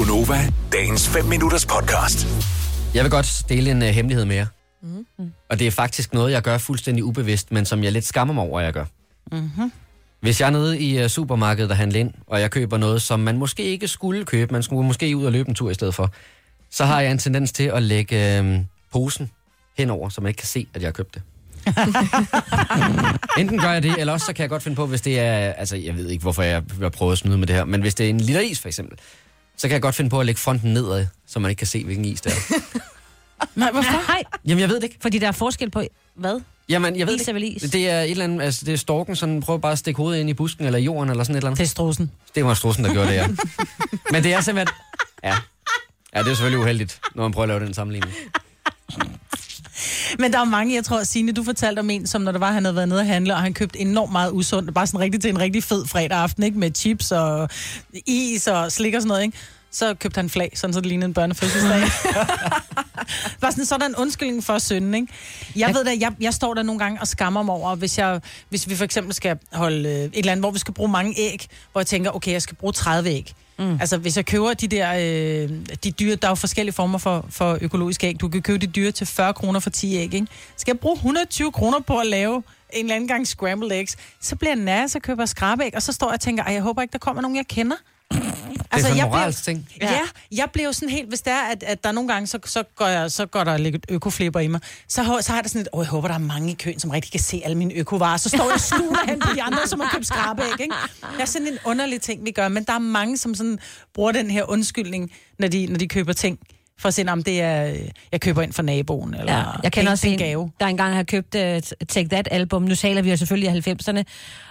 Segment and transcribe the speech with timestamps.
[0.00, 2.26] Gunova, dagens 5 minutters podcast.
[2.94, 4.46] Jeg vil godt dele en uh, hemmelighed med jer.
[4.82, 5.32] Mm.
[5.48, 8.44] Og det er faktisk noget, jeg gør fuldstændig ubevidst, men som jeg lidt skammer mig
[8.44, 8.84] over, at jeg gør.
[9.32, 9.72] Mm-hmm.
[10.20, 13.20] Hvis jeg er nede i uh, supermarkedet og handler ind, og jeg køber noget, som
[13.20, 15.94] man måske ikke skulle købe, man skulle måske ud og løbe en tur i stedet
[15.94, 16.10] for,
[16.70, 18.56] så har jeg en tendens til at lægge uh,
[18.92, 19.30] posen
[19.78, 21.22] henover, så man ikke kan se, at jeg har købt det.
[23.40, 25.52] Enten gør jeg det, eller også så kan jeg godt finde på, hvis det er,
[25.52, 27.94] altså jeg ved ikke, hvorfor jeg vil prøve at snyde med det her, men hvis
[27.94, 28.98] det er en liter is for eksempel,
[29.60, 31.84] så kan jeg godt finde på at lægge fronten nedad, så man ikke kan se,
[31.84, 32.36] hvilken is det er.
[33.60, 34.08] Nej, hvorfor?
[34.08, 34.96] Nej, Jamen jeg ved det ikke.
[35.02, 35.82] fordi der er forskel på,
[36.14, 36.40] hvad?
[36.68, 37.62] Jamen, jeg ved Is er vel is?
[37.62, 37.72] det.
[37.72, 40.20] Det er et eller andet, altså det er storken, sådan prøver bare at stikke hovedet
[40.20, 41.58] ind i busken eller jorden eller sådan et eller andet.
[41.58, 42.10] Til strusen.
[42.34, 43.28] Det var strussen, der gjorde det, ja.
[44.12, 44.74] Men det er simpelthen,
[45.24, 45.36] ja.
[46.14, 48.14] Ja, det er selvfølgelig uheldigt, når man prøver at lave den sammenligning.
[50.18, 52.52] Men der er mange, jeg tror, Signe, du fortalte om en, som når der var,
[52.52, 54.74] han havde været nede og handle, og han købte enormt meget usundt.
[54.74, 56.58] Bare sådan rigtig til en rigtig fed fredag aften, ikke?
[56.58, 57.48] Med chips og
[58.06, 59.38] is og slik og sådan noget, ikke?
[59.70, 61.82] Så købte han flag, sådan så det lignede en børnefødselsdag.
[63.40, 65.12] Bare sådan, så er der en undskyldning for synden, ikke?
[65.56, 68.20] Jeg ved da, jeg, jeg står der nogle gange og skammer mig over, hvis, jeg,
[68.48, 71.14] hvis vi for eksempel skal holde øh, et eller andet, hvor vi skal bruge mange
[71.18, 73.34] æg, hvor jeg tænker, okay, jeg skal bruge 30 æg.
[73.58, 73.78] Mm.
[73.80, 75.50] Altså, hvis jeg køber de der, øh,
[75.84, 78.20] de dyre, der er jo forskellige former for, for økologiske æg.
[78.20, 80.26] Du kan købe de dyre til 40 kroner for 10 æg, ikke?
[80.56, 84.36] Skal jeg bruge 120 kroner på at lave en eller anden gang scrambled eggs, så
[84.36, 86.82] bliver jeg nær, så køber jeg skrabæg, og så står jeg og tænker, jeg håber
[86.82, 87.76] ikke, der kommer nogen, jeg kender.
[88.72, 89.68] Det er sådan en ting.
[89.80, 89.92] Ja.
[89.92, 90.00] ja,
[90.36, 92.62] jeg bliver jo sådan helt, hvis det er, at, at der nogle gange, så, så,
[92.76, 95.50] går jeg, så går der lidt økoflipper i mig, så, har- så har jeg det
[95.50, 97.56] sådan lidt, åh, jeg håber, der er mange i køen, som rigtig kan se alle
[97.58, 98.16] mine økovarer.
[98.16, 100.74] Så står jeg og skuler hen på de andre, som har købt skrabæg, ikke?
[101.12, 103.58] Det er sådan en underlig ting, vi gør, men der er mange, som sådan
[103.94, 106.38] bruger den her undskyldning, når de, når de køber ting,
[106.80, 107.78] for at sige, om det er, øh,
[108.12, 110.50] jeg køber ind for naboen, eller Ja, jeg kender det også er en, gave.
[110.60, 111.40] der engang har købt uh,
[111.88, 112.62] Take That album.
[112.62, 114.02] Nu taler vi jo selvfølgelig af 90'erne,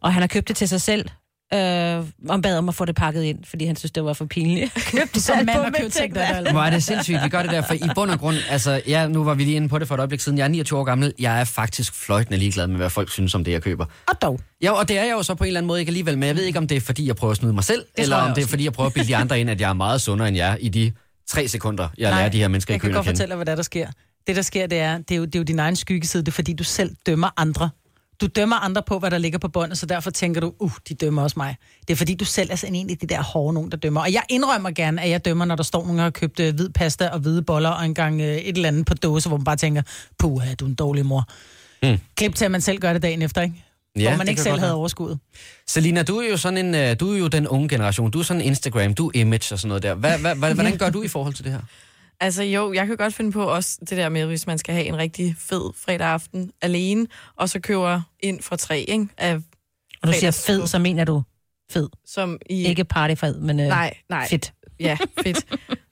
[0.00, 1.08] og han har købt det til sig selv.
[1.54, 4.24] Øh, og bad om at få det pakket ind, fordi han synes, det var for
[4.24, 4.74] pinligt.
[4.74, 6.52] Købte Som mand har købt Take That album.
[6.52, 9.08] Hvor er det sindssygt, vi gør det der, for i bund og grund, altså, ja,
[9.08, 10.84] nu var vi lige inde på det for et øjeblik siden, jeg er 29 år
[10.84, 13.84] gammel, jeg er faktisk fløjtende ligeglad med, hvad folk synes om det, jeg køber.
[14.08, 14.40] Og dog.
[14.62, 16.26] Ja, og det er jeg jo så på en eller anden måde ikke alligevel, men
[16.26, 18.16] jeg ved ikke, om det er, fordi jeg prøver at snyde mig selv, tror eller
[18.16, 19.72] jeg om det er, fordi jeg prøver at bilde de andre ind, at jeg er
[19.72, 20.92] meget sundere end jeg i de
[21.28, 23.16] tre sekunder, jeg lærer de her mennesker i jeg kan køen at godt kende.
[23.16, 23.86] fortælle dig, hvad der, er, der sker.
[24.26, 26.22] Det, der sker, det er, det er, jo, det er jo din egen skyggeside.
[26.22, 27.70] Det er, fordi du selv dømmer andre.
[28.20, 30.94] Du dømmer andre på, hvad der ligger på båndet, så derfor tænker du, uh, de
[30.94, 31.56] dømmer også mig.
[31.88, 34.00] Det er, fordi du selv er sådan en af de der hårde nogen, der dømmer.
[34.00, 36.54] Og jeg indrømmer gerne, at jeg dømmer, når der står nogen, der har købt øh,
[36.54, 39.44] hvid pasta og hvide boller, og engang øh, et eller andet på dåse, hvor man
[39.44, 39.82] bare tænker,
[40.18, 41.28] puh, du er en dårlig mor.
[41.82, 41.98] Mm.
[42.16, 43.64] Klip til, at man selv gør det dagen efter, ikke?
[43.96, 45.16] Ja, hvor man ikke selv havde overskud.
[45.66, 48.10] Selina, du er jo sådan en, øh, du er jo den unge generation.
[48.10, 49.94] Du er sådan Instagram, du er image og sådan noget der.
[49.94, 51.60] Hvad, hvad, hvad, hvordan gør du i forhold til det her?
[52.20, 54.86] Altså jo, jeg kan godt finde på også det der med, hvis man skal have
[54.86, 59.08] en rigtig fed fredag aften alene, og så køber ind for tre, ikke?
[59.18, 59.34] Af,
[60.02, 61.22] Og du siger fed, så mener du
[61.72, 61.88] fed.
[62.06, 62.64] som i...
[62.66, 64.28] Ikke partyfed, men øh, Nej, nej.
[64.28, 64.52] fedt.
[64.80, 65.44] Ja, fedt.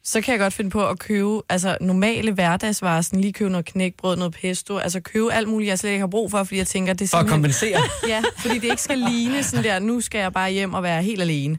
[0.05, 3.67] Så kan jeg godt finde på at købe altså, normale hverdagsvarer, sådan lige købe noget
[3.67, 6.67] knækbrød, noget pesto, altså købe alt muligt, jeg slet ikke har brug for, fordi jeg
[6.67, 7.79] tænker, det er For at kompensere.
[8.09, 11.03] Ja, fordi det ikke skal ligne sådan der, nu skal jeg bare hjem og være
[11.03, 11.59] helt alene.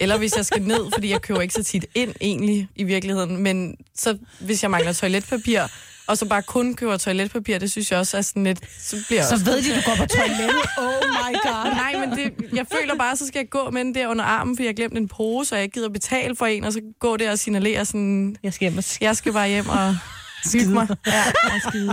[0.00, 3.36] Eller hvis jeg skal ned, fordi jeg køber ikke så tit ind egentlig i virkeligheden.
[3.36, 5.60] Men så hvis jeg mangler toiletpapir,
[6.06, 8.58] og så bare kun køber toiletpapir, det synes jeg også er sådan lidt...
[8.80, 9.44] Så bliver Så også...
[9.44, 10.62] ved de, du går på toilettet.
[10.78, 11.70] Oh my god.
[11.82, 14.56] Nej, men det, jeg føler bare, så skal jeg gå med den der under armen,
[14.56, 17.16] fordi jeg har glemt en pose, og jeg gider betale for en, og så gå
[17.16, 19.96] der og signalere sådan, Jeg skal hjem og jeg skal bare hjem og
[20.50, 20.88] skide mig.
[21.06, 21.22] Ja,
[21.68, 21.92] skide.